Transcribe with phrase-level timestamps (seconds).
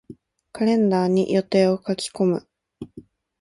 [0.51, 2.47] カレンダーに予定を書き込む。